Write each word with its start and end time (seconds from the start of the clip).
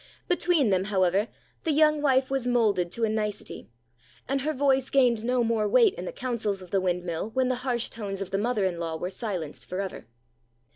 Between 0.27 0.71
them, 0.71 0.85
however, 0.85 1.27
the 1.63 1.69
young 1.71 2.01
wife 2.01 2.31
was 2.31 2.47
moulded 2.47 2.89
to 2.89 3.03
a 3.03 3.07
nicety, 3.07 3.69
and 4.27 4.41
her 4.41 4.51
voice 4.51 4.89
gained 4.89 5.23
no 5.23 5.43
more 5.43 5.67
weight 5.67 5.93
in 5.93 6.05
the 6.05 6.11
counsels 6.11 6.63
of 6.63 6.71
the 6.71 6.81
windmill 6.81 7.29
when 7.35 7.49
the 7.49 7.55
harsh 7.61 7.87
tones 7.89 8.19
of 8.19 8.31
the 8.31 8.39
mother 8.39 8.65
in 8.65 8.79
law 8.79 8.97
were 8.97 9.11
silenced 9.11 9.67
for 9.67 9.79
ever. 9.79 10.07